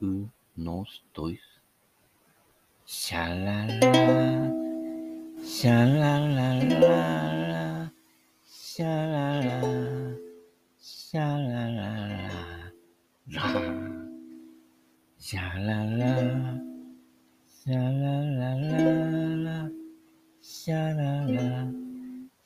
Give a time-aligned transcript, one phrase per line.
[0.00, 1.40] unos, dois.
[2.86, 3.92] Shalala,
[5.42, 6.48] shalala,
[8.46, 9.58] shalala,
[10.80, 11.90] shalala,
[13.28, 13.48] la.
[15.18, 16.60] Shalala,
[17.50, 18.52] shalala,
[20.40, 21.72] shalala,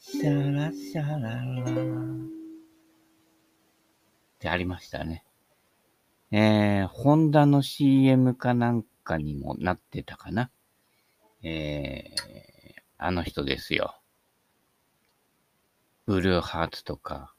[0.01, 2.31] shalala, shalala.
[4.41, 5.23] ってありましたね。
[6.33, 10.51] えー、ホンダの CM かなんかにもなってたかな。
[11.43, 14.01] えー、あの人ですよ。
[16.07, 17.35] ブルーハーツとか、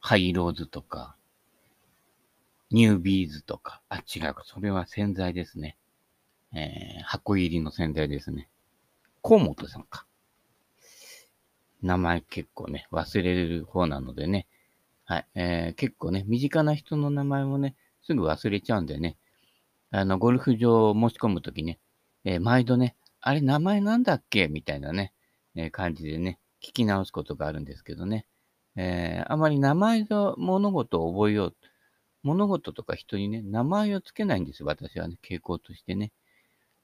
[0.00, 1.16] ハイローズとか、
[2.70, 5.76] ニュービーズとか、あ、違う、それは洗剤ですね。
[6.54, 8.48] えー、箱入りの洗剤ですね。
[9.22, 10.06] 河本さんか。
[11.82, 14.46] 名前結構ね、忘れる方なのでね。
[15.04, 15.26] はい。
[15.34, 19.16] えー、結構ね、身近な人の名前もね、すぐ忘れちゃうんでね。
[19.90, 21.78] あの、ゴルフ場を申し込むときね、
[22.24, 24.48] えー、毎度ね、あれ名前なんだっけ？
[24.48, 25.12] みたいなね、
[25.54, 28.26] えー、感じでね、聞き直すことがあるんですけどね。
[28.76, 31.56] えー、あまり名前と物事を覚えよう。
[32.22, 36.12] 物事とか人にね、名前をつけないんですよ、私はね、傾向としてね。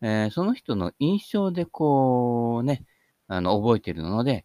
[0.03, 2.85] えー、その人の印象でこうね、
[3.27, 4.45] あの、覚えてるので、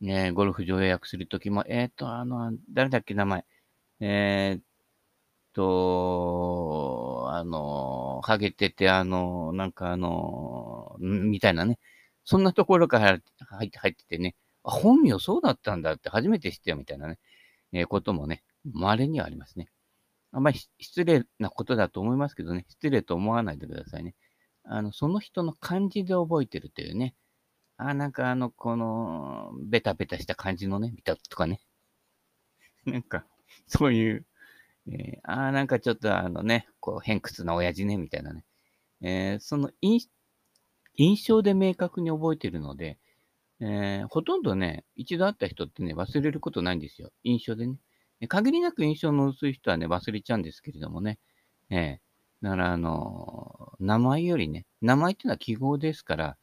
[0.00, 3.44] ね、ゴルフ場予約するときも、えっ、ー、と、あの、誰だっけ、名前？
[4.00, 4.62] えー、
[5.54, 11.78] と、あの、ハゲてて、あの、なんかあの、みたいなね。
[12.24, 13.18] そんなところから
[13.58, 17.18] 入って入っててね、あ、本名そうだったんだって初めて知ったよみたいなね、
[17.72, 19.68] えー、こともね、稀にはありますね。
[20.32, 24.14] あんまり失礼なことだと思いますけどね、失礼と思わないでくださいね。
[24.64, 27.14] あの、その人の漢字で覚えてるというね、
[27.76, 31.60] あ、なんかあの、この、ベタベタした感じのね、ビタとかね。
[32.86, 33.26] なんか、
[33.66, 34.26] そういう、
[34.90, 38.44] えー、ああなんかちょっとあのね、こう、偏屈な親父ね、みたいなね。
[39.02, 40.08] えー、その印
[41.26, 42.98] 象で明確に覚えてるので、
[43.60, 47.10] えー、ほとんどね、一度会った人ってね、忘れることないんですよ。
[47.22, 47.76] 印象でね。
[48.28, 51.18] 限りなく印象の薄い人はね、忘れちゃうんですけれどもね。
[51.70, 56.36] えー、だから、あの名前よりね、名前っていうのは記号ですから、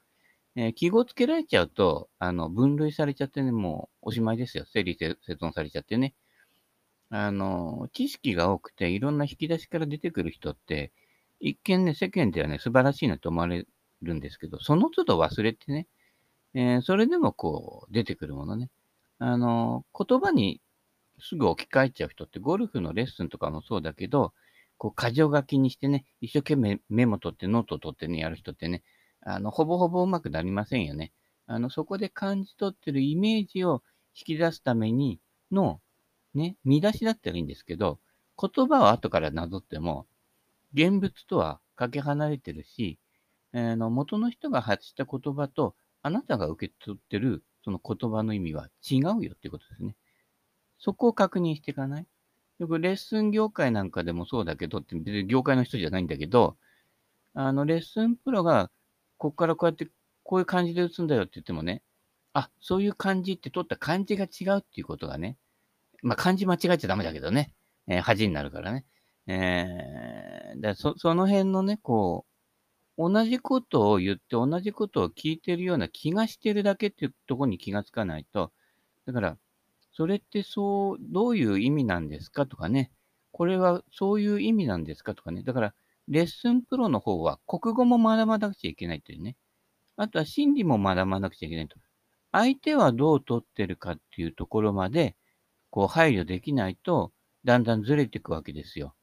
[0.56, 4.66] えー、記号つけられちゃうと、あの、分類されちゃってね、もうおしまいですよ。
[4.66, 6.14] 整理整頓されちゃってね。
[7.14, 10.94] あの、知識が多くて、いろんな引き出しから出てくる人って、
[11.42, 13.68] 一見ね、世間ではね、素晴らしいなと思われ
[14.02, 15.88] るんですけど、その都度忘れてね、
[16.54, 18.70] えー、それでもこう、出てくるものね。
[19.20, 20.62] あの、言葉に
[21.20, 24.34] すぐ置き換えちゃう人って、ゴルフのレッスンとかもそうだけど、
[24.78, 28.84] こう、箇条書きにしてね、一生懸命メモ取ってノート取ってね、やる人ってね、
[29.22, 31.12] あの、ほぼほぼうまくなりませんよね。
[31.46, 33.84] あの、そこで感じ取ってるイメージを
[34.16, 35.20] 引き出すために
[35.52, 35.82] の、
[36.34, 38.00] ね、見出しだったらいいんですけど、
[38.40, 40.08] 言葉を後からなぞっても、
[40.74, 43.00] 現物とはかけ離れてるし、
[43.54, 49.96] えー、の元の人が発した言葉と、あなたが受け取ってるその言葉の意味は違うよっていうことですね。
[50.80, 52.08] そこを確認していかない
[52.60, 56.58] よくレッスン業界なんかでもそうだけどって、別に業界の人じゃないんだけど、
[57.34, 58.70] あの、レッスンプロが
[59.18, 59.88] ここからこうやって、
[60.24, 61.82] こういう感じで打つんだよって言ってもね、
[62.34, 65.38] あ、そういう感じって取った感じが違うっていうことがね、
[66.02, 67.54] まあ漢字間違えちゃダメだけどね、
[67.88, 68.86] えー、恥になるからね。
[69.28, 72.26] えー、だそその辺のね、こ
[72.98, 78.52] う、同じことを言って同じことを聞いてるような気がしてるだけっていうとこに気がつかないと、
[79.06, 79.38] だから、
[79.94, 82.92] それってそう、どういう意味なんですかとかね、
[83.32, 85.74] これはそういう意味なんですかとかね、だから、
[86.08, 89.38] レッスンプロの方は国語も学ばなくちゃいけないというね。
[89.96, 91.78] あとは心理も学ばなくちゃいけないと。
[92.32, 95.16] 相手はどう取ってるかっていうところまで、
[95.72, 97.14] こう配慮できないと、
[97.46, 98.96] だんだんずれていくわけですよ。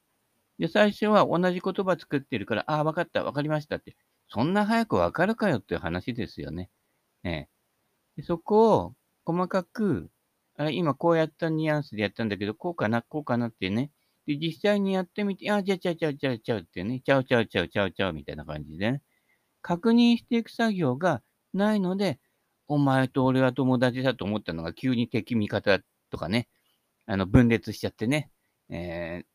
[0.59, 3.97] で、最初は同じ言葉作ってるから、ああ、わかった、わかりましたって。
[4.29, 6.71] そんな早くわかるかよっていう話ですよね。
[7.25, 7.49] え
[8.19, 8.23] え。
[8.23, 10.11] そこを細かく、
[10.57, 13.93] あれ今こうやったニュアンスでやったんだけど、こうかな、こうかなってね、
[14.27, 19.03] で、実際にやってみて、あ、じゃあ、ちゃうちゃうちゃうちゃうってね、ちゃうちゃうちゃうちゃうちゃうみたいな感じでね、
[19.63, 21.23] 確認していく作業が
[21.55, 22.21] ないので、
[22.69, 25.81] お前と俺は友達だと思ったのが急に敵味方
[26.11, 26.49] とかね、
[27.09, 28.31] あの、分裂しちゃってね、
[28.69, 29.27] えー、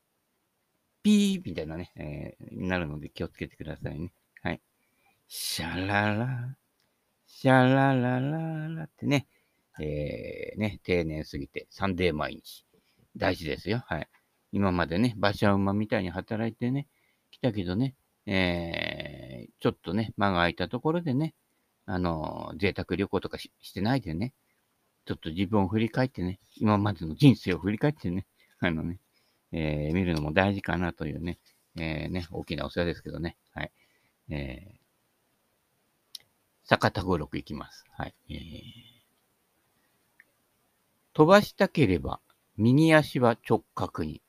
[1.01, 4.13] ピーみたいなね、えー、なるので気をつけてくださいね。
[4.43, 4.61] はい。
[5.27, 6.55] シャララ、
[7.25, 9.25] シャララララってね、
[9.81, 12.63] えー、ね、定年過ぎて、サンデー毎日。
[13.17, 13.83] 大事ですよ。
[13.87, 14.07] はい。
[14.51, 16.87] 今までね、馬車馬みたいに働いてね、
[17.31, 17.95] 来たけどね、
[18.27, 21.33] えー、ちょっとね、間が空いたところでね、
[21.87, 24.31] あの、贅沢旅行とかしてないでね、
[25.05, 28.25] ちょっと自分を振り返ってね、今までの人生を振り返ってね、
[28.59, 28.99] あのね、
[29.51, 31.39] えー、見るのも大事かなというね、
[31.75, 33.35] えー、ね、大きなお世話ですけどね。
[33.53, 33.71] はい。
[34.29, 34.77] えー、
[36.63, 37.85] 阪田語録いきます。
[37.91, 38.15] はい。
[38.29, 38.37] えー、
[41.13, 42.21] 飛ばしたければ、
[42.55, 44.21] 右足は直角に。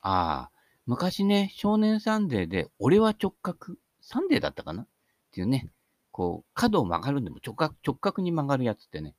[0.00, 0.50] ああ、
[0.86, 4.84] 昔ね、少年サンデーで、俺は直角、サンデーだったかな？
[4.84, 4.86] っ
[5.32, 5.68] ていうね、
[6.10, 9.14] こう、角を曲がるんでも直角、直角に曲がるやつってね、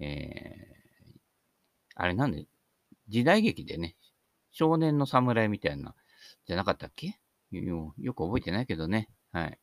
[0.00, 1.20] えー、
[1.94, 2.46] あれなんで、
[3.08, 3.96] 時代劇でね、
[4.50, 5.94] 少年の侍みたいな、
[6.46, 7.18] じゃなかったっけ？
[7.52, 9.08] よく覚えてないけどね。
[9.32, 9.58] はい。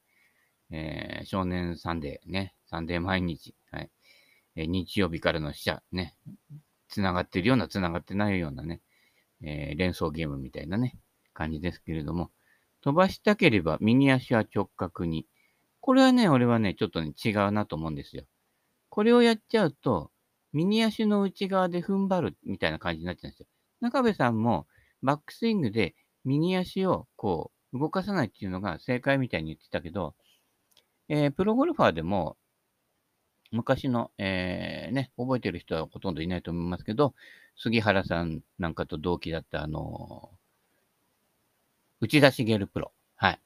[0.69, 2.53] えー、少年サンデーね。
[2.69, 3.55] サンデー毎日。
[3.71, 3.89] はい。
[4.55, 6.15] えー、日曜日からの死者ね。
[6.89, 8.81] つながってるような、つながってないようなね。
[9.41, 10.97] えー、連想ゲームみたいなね、
[11.33, 12.31] 感じですけれども。
[12.81, 15.25] 飛ばしたければ右足は直角に。
[15.79, 18.25] これはね、俺はね、ちょっとね、違うなと思うんですよ。
[18.89, 20.11] これをやっちゃうと、
[20.57, 23.45] 右足の内側で踏ん張るみたいな感じになっちゃうんですよ。
[23.81, 24.65] 中部さんも
[25.03, 25.93] バックスイングで
[26.25, 30.15] 右足をこう動かさないっていうのが正解みたいに言ってたけど、
[31.09, 32.37] えー、プロゴルファーでも
[33.51, 37.13] 昔の、えー、ね、覚えてる人はほとんどいないと思いますけど、
[37.55, 42.91] 杉原さんなんかと同期だったあのー、内田茂プロ。
[43.15, 43.39] はい。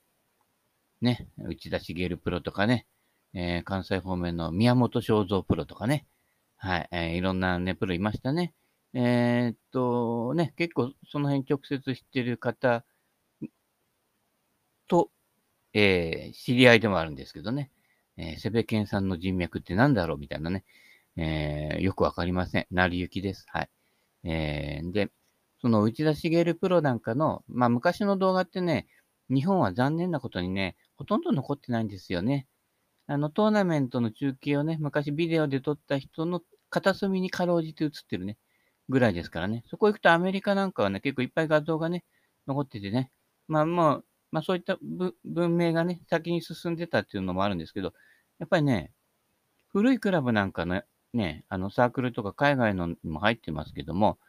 [1.01, 2.87] ね、内田茂プロとかね、
[3.33, 6.05] えー、関西方面の宮本正蔵プロとかね、
[6.63, 8.53] はい、えー、いろんなね、プロいましたね。
[8.93, 12.85] えー、っと、ね、結構その辺直接知ってる方
[14.87, 15.09] と、
[15.73, 17.71] えー、知り合いでもあるんですけどね、
[18.15, 20.63] えー、セベケンさんの人脈って何だろうみたいなね、
[21.17, 22.67] えー、よくわかりません。
[22.69, 23.47] 成り行きです。
[23.47, 23.69] はい。
[24.23, 25.09] えー、で、
[25.61, 28.85] その内田茂プロなんかの、まあ昔の動画ってね、
[29.31, 32.45] 日本は残念なことにね、ほとんど残ってないんですよね。
[33.11, 38.37] あの、トーナメントの中継をね、昔ビデオで撮った人の片隅にかろうじて映ってるね、
[38.87, 39.65] ぐらいですからね。
[39.69, 42.05] そこ行くとアメリカなんかはね、結構いっぱい画像がね、
[42.47, 43.11] 残っててね。
[43.49, 44.77] まあもう、まあそういった
[45.25, 47.93] 文明がね、先に進んでたっていうのもあるんですけど、
[48.39, 48.93] やっぱりね、
[49.73, 50.81] 古いクラブなんかの
[51.13, 54.19] ね、あのサークルとか海外のにも入ってますけども、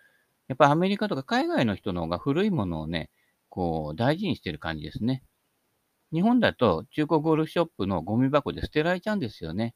[0.49, 3.11] やっぱアメリカとか海外の人の方が古いものをね、
[3.49, 5.23] こう大事にしてる感じですね。
[6.13, 9.75] 日本だと中古ゴルフショップのゴミ箱で捨てられちゃうんですよね。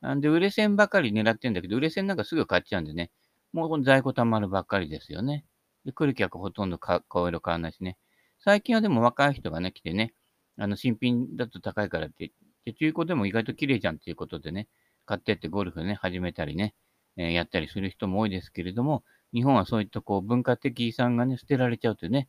[0.00, 3.10] なんで、売れ線ばかり狙ってんだけど、売れ線なんかすぐ買っちゃうんでね、
[3.52, 5.44] もう在庫溜まるばっかりですよね。
[5.84, 7.96] で、来る客ほとんど顔色変わらないしね。
[8.40, 10.14] 最近はでも若い人がね、来てね、
[10.58, 12.32] あの、新品だと高いからって、
[12.64, 14.68] で中古でも意外と綺麗じゃんっていうことでね、
[15.06, 16.74] 買ってってゴルフね、始めたりね、
[17.16, 22.28] えー、やったりする人も多いですけれども、日本はそういったこう文化的遺産がね、捨てられちゃうとね、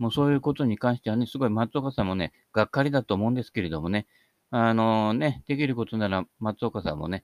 [0.00, 4.06] もうそういうことに関してはね、すごい松岡さんもね、がっかりだと思うんですけれどもね、
[4.50, 7.22] あのね、できることなら松岡さんもね、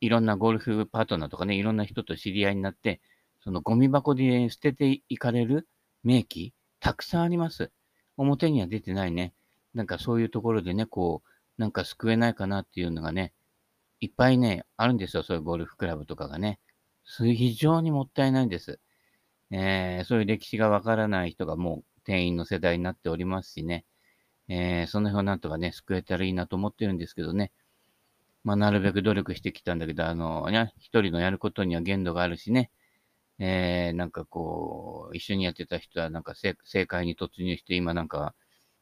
[0.00, 3.02] いろんなゴルフパートナーとかね、いろんな人と知り合いになって、
[3.44, 5.68] そのゴミ箱で捨てていかれる
[6.04, 7.70] 名機、たくさんあります。
[8.16, 9.34] 表には出てないね。
[9.74, 13.34] なんかそういうところでね、こう、なんか救えないかなっていうのがね、
[14.00, 15.22] いっぱいね、あるんですよ。
[15.22, 16.60] そういうゴルフクラブとかがね。
[17.04, 18.80] 非常にもったいないんです。
[19.50, 23.84] えー、そういう歴史がわからない人がもう店員の世代になっておりますしね、
[24.48, 27.52] えー、その辺をなんとかね、救えたらいいなと思ってるんですけどね。
[28.44, 32.70] まあ、なるべく努力してきたんだけど、あの、ね、一人のやることには限度があるしね、
[33.40, 38.34] えー、なんかこう、一緒にやってた人はなんか正解に突入して、今なんか、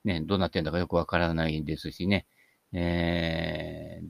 [0.04, 2.26] ね、どうなってんだかよくわからないですしね、
[2.72, 4.06] えー、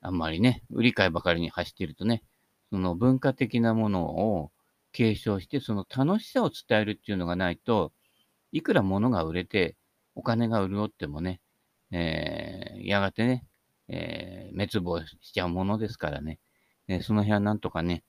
[0.00, 2.24] あんまりね、売り買いばかりに走ってるとね、
[2.70, 4.50] その文化的なものを
[4.94, 7.92] 継承して、その楽しさを伝えるっていうのがないと、
[8.52, 9.76] いくら物が売れて、
[10.14, 11.40] お金が潤ってもね、
[11.90, 13.44] えー、やがてね、
[13.88, 16.38] えー、滅亡しちゃうものですからね、
[16.86, 18.04] え、その辺はなんとかね、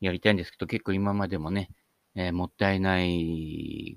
[0.00, 1.70] やりたいんですけど、結構今までもね、
[2.14, 3.96] えー、もったいない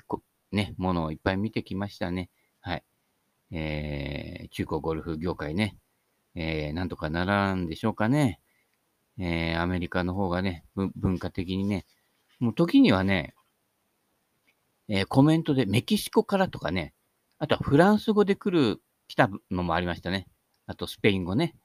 [0.52, 2.30] ね、ものをいっぱい見てきましたね。
[2.60, 2.84] はい。
[3.52, 5.78] えー、中古ゴルフ業界ね、
[6.36, 8.40] えー、なんとかならんでしょうかね。
[9.20, 11.86] えー、アメリカの方がね、文化的にね、
[12.42, 13.36] もう時にはね、
[14.90, 16.94] えー、コメントでメキシコからとかね、
[17.38, 20.28] あとはフランス語で来る、来たのもありましたね。
[20.66, 21.56] あとスペイン語ね。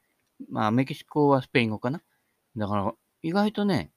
[0.51, 2.03] まあ、メキシコはスペイン語かな。
[2.57, 2.93] だから、
[3.23, 3.91] 意外とね、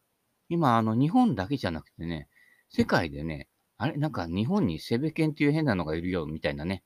[0.48, 2.30] 今、あの、日本だけじゃなくてね、
[2.70, 6.84] 世界でね、あれ、なんか日本にセベケンっていう変なのがいるよ、みたいなね、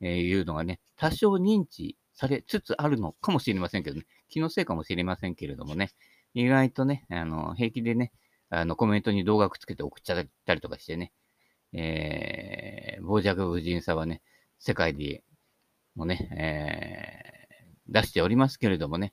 [0.00, 5.92] えー、いうのがね、多少認知されつつあるのかもしれませんけどね、気のせいかもしれませんけれどもね、
[6.34, 8.12] 意外とね、あの、平気でね、
[8.50, 11.12] あの、コメントに動画くっつけて送っちゃったりとかしてね、
[11.72, 14.22] えー、傍若無人さはね、
[14.58, 15.24] 世界で
[15.94, 19.12] もね、えー、出しておりますけれどもね、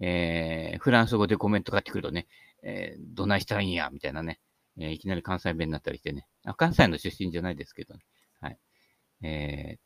[0.00, 2.26] えー、フランス語でコメント返ってくるとね、
[2.62, 4.40] えー、どないしたらいいんや、みたいなね、
[4.78, 8.00] えー、いきなり関西弁になったりしてね、あ関西の出身じゃないですけどね、
[8.40, 8.58] はい。
[9.22, 9.78] えー、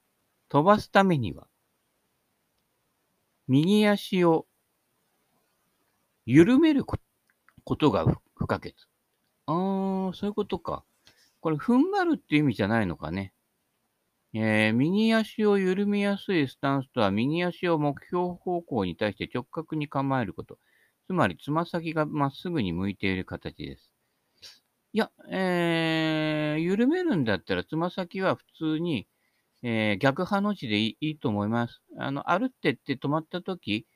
[0.48, 1.46] 飛ばすためには、
[3.48, 4.46] 右足を
[6.26, 6.98] 緩めるこ
[7.76, 8.06] とが
[8.38, 8.74] 不可欠。
[9.46, 10.84] あー、そういうことか。
[11.40, 13.34] これ、踏ん張るって意味じゃないのかね。
[14.34, 20.58] えー、右足を緩みやすいスタンスとは、右足を目標方向に対して直角に構えること。
[21.06, 23.92] つまり、つま先がまっすぐに向いている形です。
[24.92, 29.08] いや、えー、緩めるんだったら、つま先は普通に、
[29.62, 31.82] えー、逆ハの字でいいと思います。
[31.98, 33.86] あの、歩ってって止まったとき、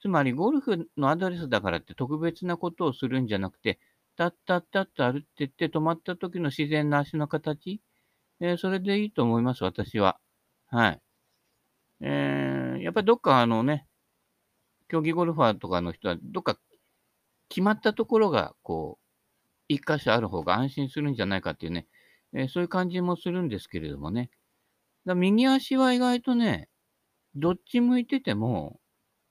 [0.00, 3.78] つまりゴルフのアドレスだからって特別なことをするんじゃなくて、
[4.16, 7.80] たったったっと歩ってって止まった時の自然な足の形、
[8.40, 10.18] えー、それでいいと思います、私は。
[10.68, 11.00] はい。
[12.00, 13.86] えー、やっぱりどっかあのね、
[14.88, 16.58] 競技ゴルファーとかの人は、どっか
[17.48, 19.04] 決まったところが、こう、
[19.68, 21.86] 一箇所ある方が安心するんじゃないかっていうね、
[22.32, 24.30] えー、そういう感じもするんですけれどもね。
[25.06, 26.68] だ右足は意外とね、
[27.34, 28.80] どっち向いてても、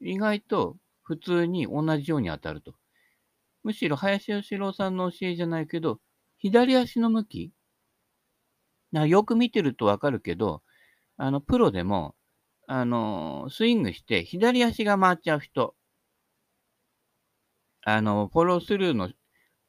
[0.01, 2.73] 意外と普通に同じように当たると。
[3.63, 5.99] むしろ林義郎さんの教えじゃないけど、
[6.37, 7.51] 左足の向き？
[8.91, 10.63] なよく見てるとわかるけど、
[11.17, 12.15] あの、プロでも、
[12.67, 15.75] あの、スイングして左足が回っちゃう人、
[17.81, 19.09] あの、フォロースルーの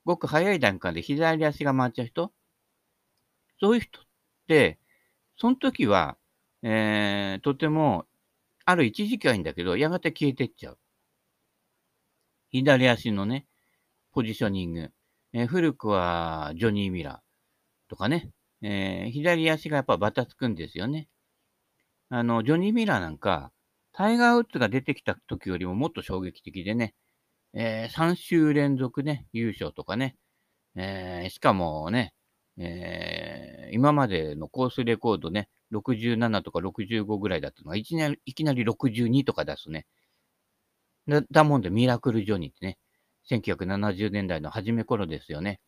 [0.05, 2.33] ごく早い段階で左足が回っちゃう人、
[3.61, 4.03] そういう人っ
[4.47, 4.79] て、
[5.37, 6.17] その時は、
[6.63, 8.07] えー、とても
[8.71, 10.79] ある一時期はいいんだけど、やがて消えてっちゃう。
[12.51, 13.47] 左足のね、
[14.13, 14.91] ポジショニング。
[15.33, 18.31] えー、古くはジョニー・ミラーとかね、
[18.63, 21.09] えー、左足がやっぱバタつくんですよね。
[22.09, 23.53] あの、ジョニー・ミラーなんか、
[23.93, 26.95] タイガー・ウッズが出てきた時よりももっと衝撃的でね、
[27.55, 30.17] えー、3週連続ね、優勝とかね、
[30.77, 32.15] えー、しかもね、
[32.59, 39.87] えー、今までのコースレコードね、67とか65ぐらいだったのが、いきなりいきなり62とか出すね。
[41.09, 42.79] だだもんでミラクル・ジョニーってね、
[43.31, 45.61] 1970年代の初め頃ですよね。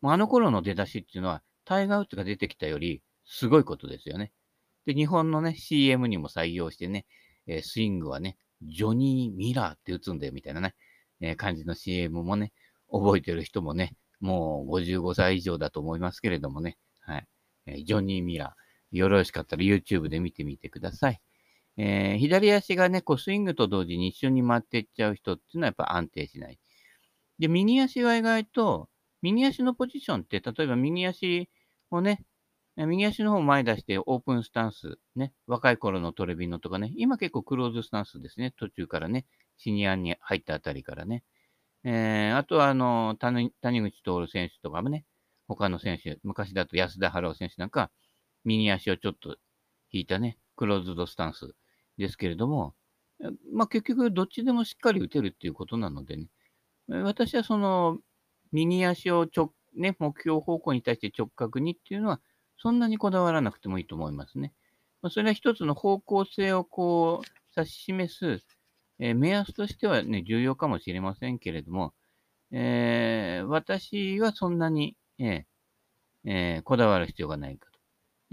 [0.00, 4.32] もうあの頃の出だしっていうのは、タイガー・ウッズが出てきたより、すごいことですよね。
[4.84, 7.06] で、日本のね、CM にも採用してね、
[7.46, 10.74] えー、スイングはね、ジョニー・ミラーって打つんだよ、みたいなね、
[11.20, 12.52] えー、感じの CM もね、
[12.90, 17.26] 覚えてる人もね、もう55歳以上だと思いますけれどもね、はい。
[17.66, 18.61] えー、ジョニー・ミラー。
[18.92, 21.20] よろしかったら YouTube で見てみてください。
[21.78, 26.58] えー、左足がね、こうスイングと同時に一緒に回っていっちゃう人っていうのはやっぱ安定しない。
[27.38, 28.88] で、右足は意外と、
[29.22, 31.48] 右足のポジションって、例えば右足
[31.90, 32.24] をね、
[32.76, 39.26] 右足の方前出してオープンスタンス、ね、若い頃のトレビノとかね、今結構クローズスタンスですね、途中からね、
[39.58, 41.24] シニアに入ったあたりからね。
[41.84, 45.04] えー、あとは、あの、谷口徹選手とかもね、
[45.48, 47.90] 他の選手、昔だと安田春夫選手なんか、
[48.44, 49.36] 右足をちょっと
[49.90, 51.54] 引いたね、クローズドスタンス
[51.98, 52.74] ですけれども、
[53.52, 56.28] まあ結局どっちでもしっかり打てるっていうことなのでね、
[56.88, 57.98] 私はその
[58.52, 62.20] 右足を直、ね、目標方向に対して直角にっていうのは、
[62.58, 64.52] そんなにこだわらなくてもいいと思いますね。
[65.00, 68.44] まそれは一つの方向性をこう指し示す、
[68.98, 71.92] えー、目安としてはね、重要かもしれませんけれども、
[72.52, 77.71] えー、私はそんなに、えーえー、こだわる必要がないか。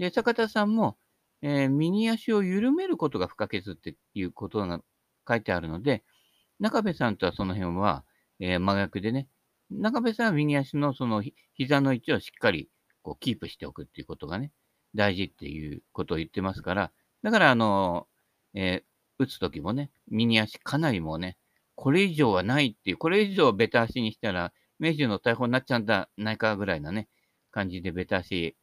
[0.00, 0.96] で、坂田さんも、
[1.42, 4.80] えー、右足を緩めることが不可欠っていうことが
[5.28, 6.02] 書いてあるので、
[6.58, 8.04] 中部さんとはその辺は、
[8.40, 9.28] えー、真逆でね、
[9.70, 12.70] 中部さんは右足のその膝の位置をしっかり
[13.02, 14.52] こうキープしておくっていうことがね、
[14.94, 16.92] 大事っていうことを言ってますから、
[17.22, 18.08] だからあの、
[18.54, 21.36] えー、打つときもね、右足かなりもうね、
[21.74, 27.08] これ以上はないっていう、これ以上ベタ足にしたら、明治の逮捕になっちゃうんだ、ないかぐらいなね、
[27.50, 28.56] 感じでベタ足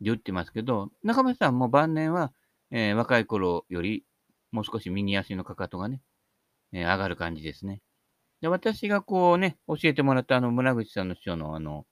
[0.00, 2.32] で打ってますけど、中村さんも晩年は、
[2.70, 4.04] えー、若い頃より
[4.52, 6.00] もう少し右足のかかとがね、
[6.72, 7.80] えー、上がる感じですね。
[8.40, 11.86] で、私がこうね、教えてもらったあの村口さんの師匠のあの、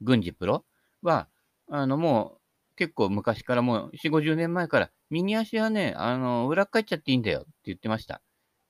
[0.00, 0.64] 軍事プロ
[1.02, 1.28] は、
[1.68, 2.40] あのもう
[2.76, 8.22] 結構昔からもう4、50年前から右足はね、あの、裏返っちゃっていいんだよって言ってました。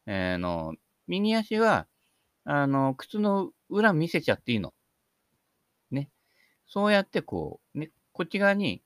[0.07, 0.75] えー、の、
[1.07, 1.87] 右足は、
[2.45, 4.75] あの、靴の裏見せちゃっていいの。
[5.91, 6.11] ね。
[6.67, 7.60] そうやってこう、
[8.21, 8.83] こっち側に、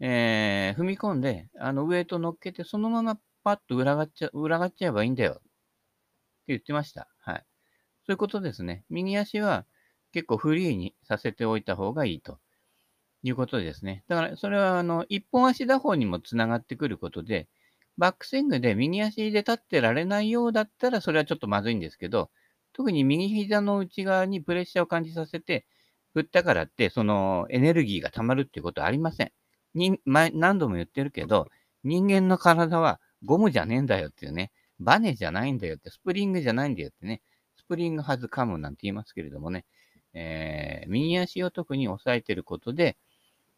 [0.00, 5.32] えー、踏み込んで、あの、ウエイト乗っけて、そのままパッと裏がっちゃ、裏がっちゃえばいいんだよ。
[5.32, 5.42] って
[6.48, 7.08] 言ってました。
[7.20, 7.44] はい。
[8.04, 8.84] そういうことですね。
[8.90, 9.64] 右足は
[10.12, 12.38] 結構フリーにさせておいた方がいいと
[13.22, 14.04] いうことですね。
[14.08, 17.48] だから、それは、あの、一本足打法にもつながってくることで、
[17.96, 22.30] バックスイングで右足で立ってられないようだったら、それはちょっとまずいんですけど、
[22.74, 25.64] 特に右膝の内側にプレッシャーを感じさせて、
[26.14, 29.32] 振ったからって、そのエネルギーが溜まるっていうことはありません。
[29.74, 31.48] に前何度も言ってるけど、
[31.84, 34.50] 人間の体はゴムじゃねえんだよっていうね、
[34.80, 37.22] バネじゃないんだよって、スプリングじゃないんだよってね、
[37.56, 39.64] スプリングはずカムなんて言いますけれどもね、
[40.14, 42.96] えー、右足を特に押さえてることで、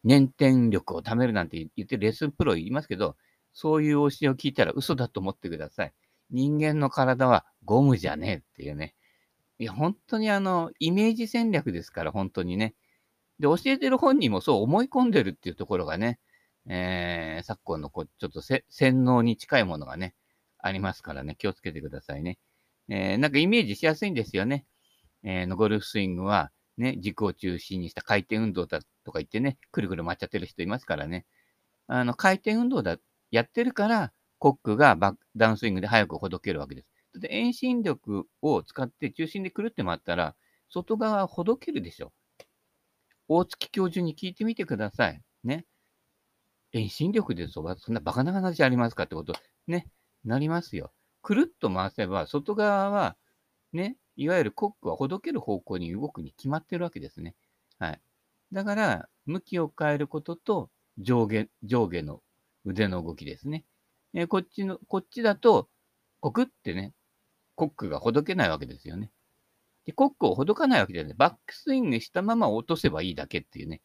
[0.03, 3.15] 粘点力を貯めるなんて言ってレッスンプロ言いますけど、
[3.53, 5.93] そういう教えを聞いたら嘘だと思ってください。
[6.29, 8.95] 人間の体はゴムじゃねえっていうね。
[9.63, 12.75] いや、本当にあの、イメージ戦略ですから、本当にね。
[13.39, 16.19] で、教えてる本人もそう思い込んでるっていうところがね、
[16.67, 18.63] えー、昨今のこうちょっと洗
[19.05, 20.15] 脳に近いものがね、
[20.59, 22.39] ありますからね、気をつけてくださいね。
[22.89, 24.65] えー、なんかイメージしやすいんですよね。
[25.23, 31.25] えー、のゴルフスイングは、ね、軸を中心にした回転運動だとか言ってね、くるくる回っちゃってる人いますからね。
[31.87, 32.97] あの、回転運動だ、
[33.31, 36.92] やってるから、コックがバダウンスイングで早くほどけるわけです。
[37.19, 40.35] で遠心力を使って中心でくるって回ったら、
[40.69, 42.11] 外側はほどけるでしょ。
[43.27, 45.21] 大月教授に聞いてみてください。
[45.43, 45.65] ね。
[46.71, 49.33] 遠心力でそば、そんなバカな話ありますかってこと、
[49.67, 49.87] ね、
[50.25, 50.91] なりますよ。
[51.21, 53.15] くるっと回せば、外側は、
[53.71, 57.35] ね、いわゆるコックはほどける方向に動くに決まってるわけですね。
[57.79, 58.01] はい。
[58.51, 62.21] だから、向きを変えることと、上下、上下の
[62.65, 63.65] 腕の動きですね。
[64.13, 65.69] えこっちの、こっちだと、
[66.19, 66.93] コクってね、
[67.55, 69.11] コックがほどけないわけですよね。
[69.85, 71.13] で、コックをほどかないわけじゃない。
[71.13, 73.81] バックスイングしたまま落とせばいいだけっていうね。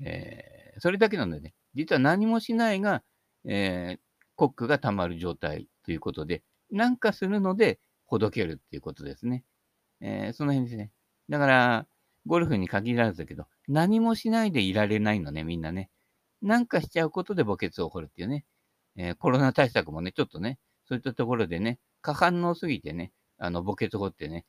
[0.00, 3.02] えー、それだけなのでね、実は何もしないが、
[3.44, 4.00] えー、
[4.34, 9.44] コックが溜まる状態ということで、なんかするので、ほどけるっていうことですね。
[10.00, 10.90] えー、その辺ですね。
[11.28, 11.86] だから、
[12.26, 15.90] ゴルフに限らずだけど、何もしないでいられないのね、みんなね。
[16.42, 18.44] なんかしちゃうことで墓穴を掘るっていうね。
[18.96, 20.58] えー、コロナ対策もね、ちょっとね、
[20.88, 24.46] そういったところでね、過反応すぎてね、あの、墓穴を掘ってね、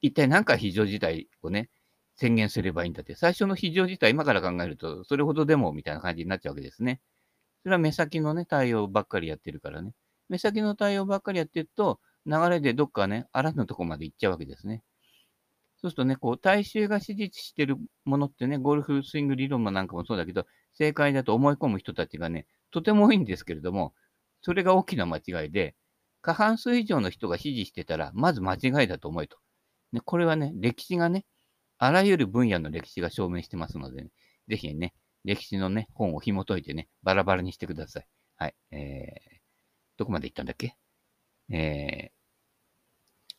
[0.00, 1.70] 一体何か非常事態をね、
[2.16, 3.14] 宣言すればいいんだって。
[3.14, 7.00] 最初の非常事態、今から考えると、それほどでもみたいな感じになっちゃうわけですね。
[7.62, 9.92] それは目先のね、対応ばっかりやってるからね。
[10.28, 14.82] 目先の対応ばっかりやってると、流れでどっかね、あらぬとこまで行っちゃうわけですね。
[15.76, 23.94] そうするとね、こう、大衆が支持してるものってね、ゴルフスイング理論もなんかもそうだけど、正解だと思い込む人たちがね、とても多いんですけれども、
[24.42, 25.74] それが大きな間違いで、
[26.26, 29.38] 過半数以上の人が支持してたら、まず間違いだと思えと。
[29.92, 31.24] ね、これはね、歴史がね、
[31.78, 34.10] あらゆる分野の歴史が証明してますので、ね、
[34.48, 34.92] ぜひね、
[35.24, 38.06] 歴史のね、本を紐解いてね、バラバラにしてください。
[38.38, 38.54] はい。
[38.72, 39.38] えー、
[39.98, 40.74] どこまで行ったんだっけ？
[41.48, 42.10] えー、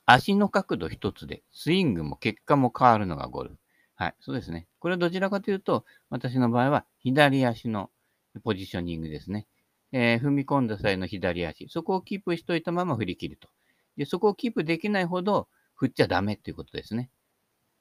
[0.05, 3.57] 足の角度一つで、スイングも結果も変わるのがゴルフ。
[3.95, 4.67] はい、そうですね。
[4.79, 7.89] これはどちらかというと、私の場合は左足の
[8.45, 9.45] ポジショニングですね。
[9.91, 13.49] えー、踏み込んだ際の左足、そこをキープしといたまま振り切ると。
[13.95, 17.09] で、そこをキープできないほど振っちゃダメっていうことですね。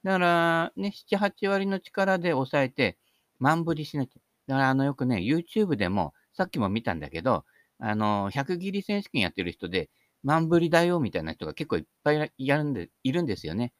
[0.03, 2.97] だから、ね、7、8割の力で抑えて、
[3.39, 4.21] 万振りしなきゃ。
[4.47, 7.45] だから、あの、よくね、YouTube でも、さっきも見たんだけど、
[7.79, 9.89] あの、100切り選手権やってる人で、
[10.23, 13.73] 万振りだよみたいな人が結構いっぱいやるんでいるんですよね。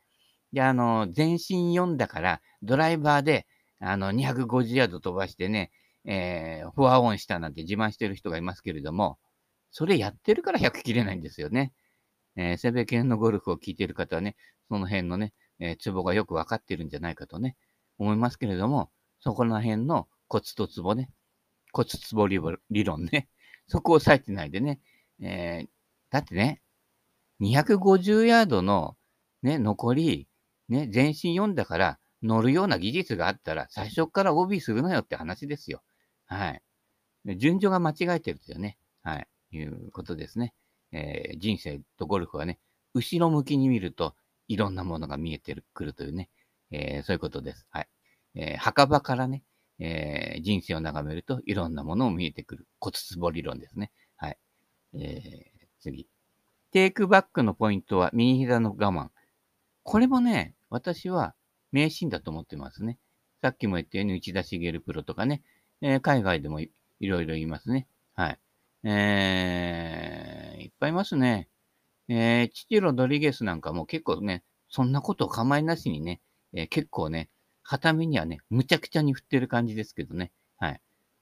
[0.53, 3.47] で、あの、全身4だから、ドライバーで、
[3.79, 5.71] あの、250ヤード飛ばしてね、
[6.07, 9.19] えー、フォアオンしたなんて自慢してる人がいますけれども、
[9.71, 11.73] それやってるから100切れないんですよね。
[12.37, 14.35] えー、セベケンのゴルフを聞いてる方はね、
[14.69, 17.57] その辺のね、えー、ツボがよくわかってるんじゃないかとね、
[17.99, 18.89] 思いますけれども、
[19.19, 21.11] そこら辺のコツとツボね、
[21.73, 22.39] コツツボ理
[22.83, 23.27] 論ね、
[23.67, 24.79] そこを押さえてないでね、
[25.19, 25.69] えー、
[26.09, 26.61] だってね、
[27.41, 28.95] 250ヤードの
[29.41, 30.27] ね、残り、
[30.69, 35.83] ね、全身4だから乗るような技術があったら、最初から OB するなよって話ですよ。
[36.27, 36.61] はい。
[37.37, 40.53] 順序が間違えてるというね、はい、いうことですね。
[40.91, 42.59] えー、人生とゴルフはね、
[42.93, 44.15] 後ろ向きに見ると
[44.47, 46.29] いろんなものが見えてくるというね、
[46.71, 47.67] えー、そういうことです。
[47.69, 47.87] はい。
[48.35, 49.43] えー、墓場からね、
[49.79, 53.91] えー、人生を眺めるといろんなものを見えてくる骨壺理論ですね。
[54.15, 54.37] はい。
[54.93, 56.07] えー、次。
[56.71, 59.09] テイクバックのポイントは右膝の我慢。
[59.83, 61.33] これもね、私は
[61.71, 62.99] 名シーンだと思ってますね。
[63.41, 65.43] さっきも言ったように内田茂プロとかね、
[65.81, 67.87] えー、海外でもいろいろ言いますね。
[68.15, 68.39] はい。
[68.83, 71.49] えー、いっぱいいますね。
[72.09, 76.21] えー、父ロドリゲスなんかも結構ね、そんなことを構いなしにね、
[76.53, 77.29] えー、結構ね、
[77.63, 80.31] 旗目にはね、むちゃくちゃに振ってる感じですけどね。
[80.57, 80.81] はい。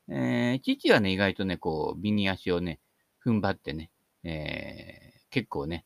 [0.10, 2.80] えー、父はね、意外とね、こう、右足をね、
[3.26, 3.90] 踏ん張ってね、
[4.24, 5.86] えー、結構ね、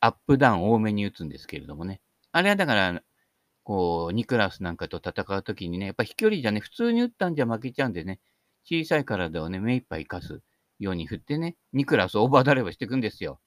[0.00, 2.00] アップダウン多めに打つんですけれどもね。
[2.32, 3.02] あれはだから、
[3.64, 8.20] こう、ニクラスなんかと戦うときにね、やっぱ飛距離じゃね、普通に打ったんじゃ負けちゃうんでね、
[8.64, 10.42] 小さい体をね、目いっぱい活かす
[10.78, 13.40] ように振ってね、ニクラスオーバーダレブしていくんですよ。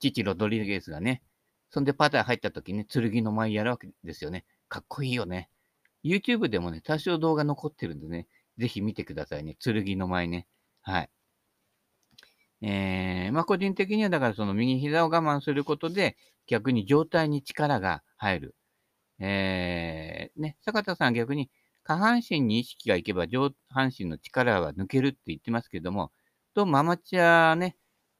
[0.00, 1.22] 父ロドリゲスがね。
[1.70, 4.44] そんでパター入った時にね、剣の前やるわけですよね。
[4.68, 5.50] かっこいいよね。
[6.02, 8.26] YouTube でもね、多少動画残ってるんでね、
[8.58, 9.56] ぜひ見てくださいね。
[9.62, 10.46] 剣の舞ね。
[10.82, 11.10] はい。
[12.62, 18.54] えー、まあ、個人的にはだからその右膝を我慢することで、逆に上体に力が入る。
[19.20, 21.50] えー、ね、坂田さん逆に
[21.84, 26.12] 下半身に意識がいけば上半身の力は抜けるって言ってますけども、
[26.54, 27.76] とママチャね、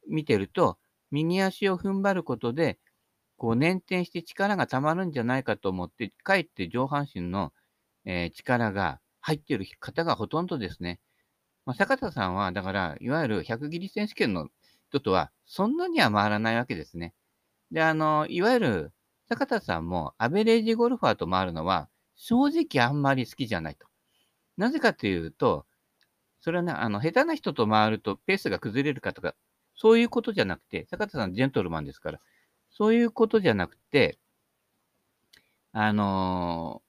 [0.09, 0.79] 見てると、
[1.11, 2.79] 右足を踏ん張ることで、
[3.37, 7.53] こう捻転して力が溜まるんじゃないかと思って、かえって上半身の、
[8.05, 11.01] えー、力が入っている方がほとんどですね。
[11.67, 14.49] まあ、坂田さんは、だから、いわゆる100切り選手権の
[14.91, 17.15] 人とは、そんなには回らないわけですね。
[17.71, 18.93] で、あの、いわゆる、
[19.31, 23.87] 坂田さんもアベレージゴルファーと回るのは、正直あんまり好きじゃないと。
[24.57, 25.67] なぜかというと、
[26.41, 29.37] それはね、あの、下手な人と回るとペースが崩れるかとか、
[29.77, 32.19] そういうことじゃなくて、坂田さんジェントルマンですから、
[32.71, 34.19] そういうことじゃなくて、
[35.73, 36.83] あの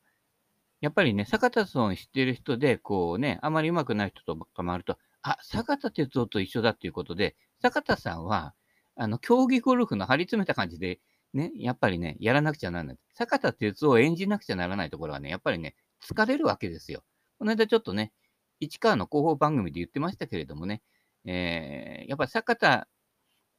[0.82, 8.56] やっぱりね、坂田さんを知ってる人で、こうね、あまり上手くない人とか回ると、あ、坂田哲夫と一緒だっていうことで、坂田さんは、
[8.96, 11.00] あの、競技ゴルフの張り詰めた感じで、
[11.34, 12.98] ね、やっぱりね、やらなくちゃならない。
[13.14, 17.04] 坂田哲夫を演じなくちゃならないところはね、やっぱりね、疲れるわけですよ。
[17.40, 18.12] この間ちょっとね、
[18.60, 20.82] 市川の広報番組で言ってましたけれどもね、
[21.26, 22.88] えー、やっぱり坂田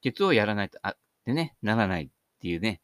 [0.03, 2.09] 哲夫をやらないと、あ、ってね、ならないっ
[2.41, 2.81] ていうね、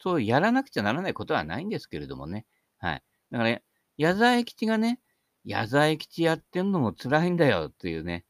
[0.00, 2.46] そうやらなくちゃならないことはないんですけれどもね、
[2.78, 3.02] はい。
[3.30, 3.60] だから、
[3.96, 5.00] 矢沢吉がね、
[5.44, 8.24] 矢沢吉やってんのも辛いんだよっていうね、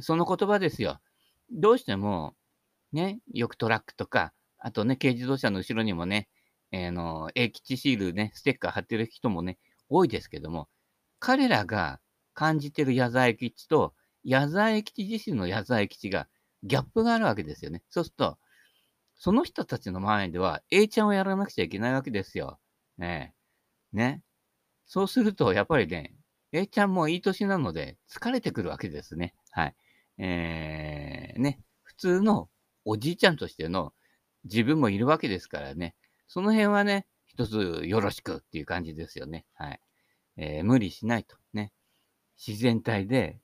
[0.00, 1.00] その言葉ですよ。
[1.50, 2.34] どうしても、
[2.92, 4.32] ね、よくトラックとか、
[4.66, 6.28] あとね、軽自動車の後ろにもね、
[6.72, 10.68] えー、の、A 吉シールね、ステッカー貼ってる人もね、多いですけども、
[11.20, 12.00] 彼らが
[12.34, 16.26] 感じてる矢沢吉と、矢沢吉自身の矢沢吉が
[16.64, 17.84] ギャップがあるわけですよね。
[17.90, 18.38] そうすると、
[19.14, 22.58] その人たちの前では A ちゃんをやらなくちゃいけないわけですよ。
[22.98, 23.34] ね
[23.92, 24.20] ね。
[24.84, 26.16] そうすると、やっぱりね、
[26.50, 29.32] A ちゃんもいい年なので疲れてくるわけですね。
[29.52, 29.76] はい。
[30.18, 31.60] えー、ね。
[31.84, 32.48] 普通の
[32.84, 33.92] おじいちゃんとしての
[34.46, 35.94] 自分もいるわけですからね。
[36.28, 39.44] その辺はね、一つよろしくっていう感じですよね。
[39.54, 39.80] はい。
[40.36, 41.36] えー、無理しないと。
[41.52, 41.72] ね。
[42.44, 43.38] 自然体で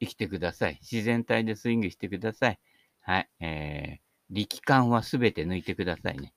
[0.00, 0.78] 生きてください。
[0.80, 2.58] 自然体でスイングしてください。
[3.00, 3.28] はい。
[3.40, 6.34] えー、力感はすべて抜いてくださいね。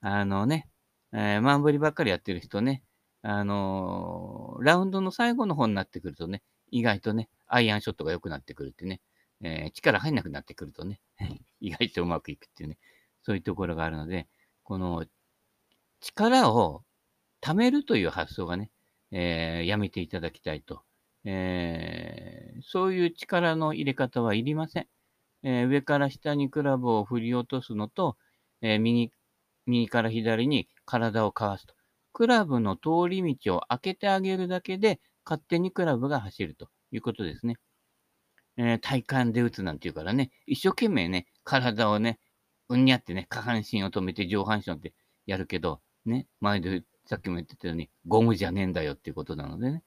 [0.00, 0.68] あのね、
[1.12, 2.82] えー、マンブリばっかりやってる人ね、
[3.22, 9.00] あのー、ラウンドの最後の方になってくるとね、意外とね、アイアンショットが良くなってくるってね、
[9.42, 11.00] えー、力入んなくなってくるとね、
[11.60, 12.78] 意外とうまくいくっていうね、
[13.22, 14.28] そういうところがあるので、
[14.62, 15.04] この
[16.00, 16.82] 力を
[17.40, 18.70] 貯めるという発想がね、
[19.10, 20.82] えー、やめていただきたいと。
[21.24, 24.86] えー、そういう力の入れ方はいりません。
[25.42, 28.16] えー、上から下にクラブを振り落とすのと、
[28.62, 29.10] え右
[29.66, 31.74] 右から左に体をかわすと。
[32.12, 37.56] クラブの通り道を開けてあげるだけで、勝手にクラブが走るということですね。
[38.56, 42.18] え、体幹で打つなんて言うからね、一生懸命ね、体をね、
[42.70, 44.94] うんにゃってね、下半身を止めて上半身をって
[45.26, 49.82] やるけど、ね、前でさっきも言ってたように、ゴムじゃねえんだよっていうことなのでね、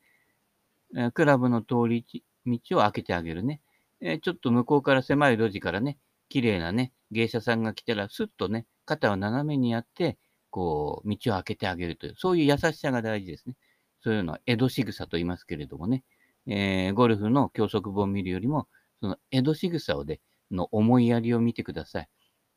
[0.96, 2.06] えー、クラブの通り
[2.46, 3.62] 道を開けてあげるね。
[4.02, 10.18] えー、ちょっと向こうから狭い路地からね、綺麗なね、芸者さんが来たら、スッとね、肩を斜めにやって、
[10.50, 13.56] こう、道を開けてあげるという、そういう優しさが大事ですね。
[14.04, 16.04] そういうのは江戸仕草と言いますけれどもね、
[16.46, 18.68] えー、ゴルフの教則本を見るよりも、
[19.00, 20.20] その江戸仕草をで、
[20.52, 22.10] の思いやりを見てください。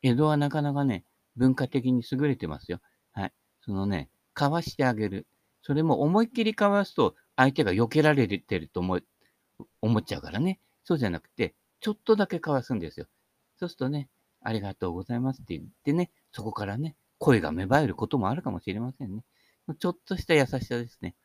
[0.03, 1.05] 江戸はなかなかね、
[1.37, 2.81] 文化的に優れてますよ。
[3.13, 3.33] はい。
[3.61, 5.27] そのね、かわしてあげる。
[5.63, 9.01] それも思いっきりかわすと、相手が避けられてると思
[9.83, 10.61] 思っちゃうからね。
[10.85, 13.07] そうじゃなくて、ちょっとだけかわすんですよ。
[13.59, 14.09] そうするとね、
[14.41, 19.25] ありがとうございますって言ってね、そこからね、声が芽生えることもあるかもしれませんね。
[19.79, 21.17] ちょっとした優しさですね。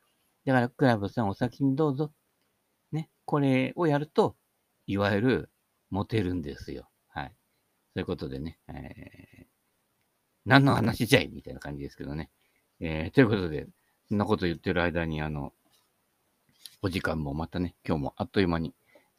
[0.46, 2.12] だから、クラブさんお先にどうぞ。
[2.92, 4.36] ね、これをやると、
[4.88, 5.50] いわゆる、
[5.90, 6.90] モテるんですよ。
[7.94, 8.00] はい。
[8.00, 9.46] そういうことでね、えー、
[10.46, 12.30] 何の話じゃいみたいな感じですけどね。
[12.80, 13.68] えー、ということで、
[14.08, 15.54] そんなこと言ってる間に、あの、
[16.82, 18.74] お時間もまたね、今日もあっという間に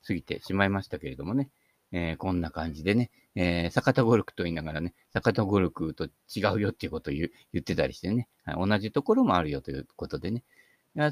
[0.07, 1.49] 過ぎてしまいましたけれどもね、
[1.93, 10.43] えー、こんな感じでね、えー、坂田ゴルフと言いながらね、坂田ゴルフと違うよっていうことを言ってたりしてね、はい、同じところもあるよということでね、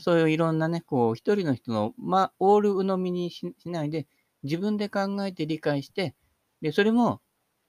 [0.00, 4.06] そういういろんなね、こう、一人の人の、まあ、オール鵜呑みにしないで、
[4.42, 6.14] 自分で考えて理解して、
[6.60, 7.20] で、それも、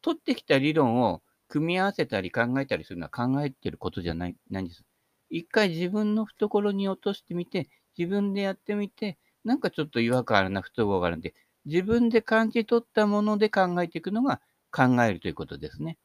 [0.02, 4.84] 取ってきた理論を組み合わせたり考えたりするのは考えてることじゃない、ないんです。
[5.30, 11.34] 一回自分の懐に落としてみて、自分でやってみて、なんかちょっと違和感あるな、不都合があるんで、
[11.66, 15.98] 自分で感じ取ったもので考えていくのが考えるということですね。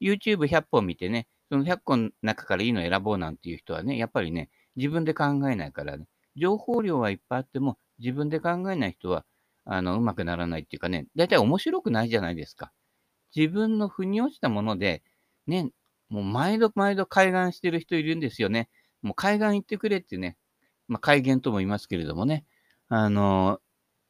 [0.00, 9.24] YouTube100 本見てね、その100本の中からいいの選ぼうなんていう人はね、やっぱりね、自分で考えないからね、情報量はいっぱいあっても、自分で考えない人は、
[9.64, 12.72] あの、うまくならないっていうかね、だいたい面白くないじゃないですか。
[13.34, 15.02] 自分の腑に落ちたもので、
[15.46, 15.70] ね、
[16.08, 18.68] もう毎度毎度海岸してる人いるんですよね。
[19.02, 20.36] もう海岸行ってくれってね、
[20.88, 22.44] まあ、海岸とも言いますけれどもね、
[22.88, 23.60] あの、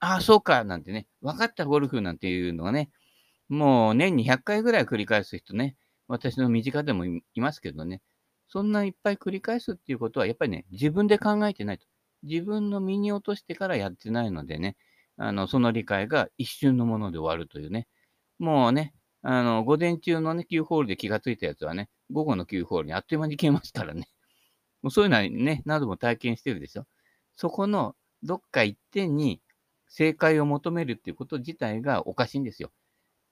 [0.00, 2.90] ああ、そうか、なんてね、分かったゴルフなんていうのがね、
[3.48, 5.76] もう年に100回ぐらい繰り返す人ね、
[6.08, 8.02] 私の身近でもいますけどね、
[8.48, 11.86] そんないっぱい繰り返すっていうことは、やっぱりね、自分で考えてないと。
[12.22, 14.76] 自分の身に落としてからやってないのでね、
[15.16, 17.86] あの、その理解が一瞬のもので終わるというね。
[18.38, 24.08] もうね、あの、午前中のね、9ホールで気がついたやつはね、午後の9ホールにあっという間に消えますからね。
[24.82, 26.86] もうそういうのはね、何度も体験してるでしょ。
[27.36, 29.40] そこのどっか一点に
[29.88, 32.72] 正解を求めるっていうこと自体がおかしいんですよ。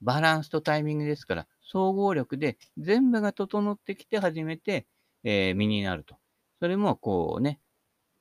[0.03, 4.87] バランスとタイミングですから、総合力で全部が整ってきて初めて、
[5.25, 6.16] えー、身になると。
[6.61, 7.61] それもこうね、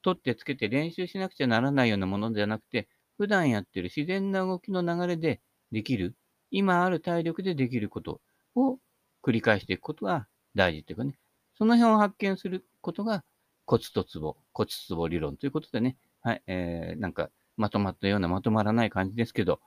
[0.02, 6.16] 取ってつけて練習しなくちゃならないようなものじゃなくて、普段やってる自然な動きの流れでできる、
[6.52, 8.22] 今ある体力でできること
[8.56, 8.78] を
[9.24, 11.18] 繰り返していくことが大事というかね、
[11.58, 13.24] その辺を発見することが
[13.66, 19.60] コツとツボ、コツツボ理論ということでね、はい、えー、なんかまとまったようなまとまらない感じですけど、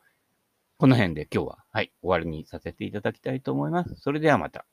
[0.77, 3.97] この辺で今日は、はい、終わりにさせていただきたいと思います。
[3.97, 4.65] それではまた。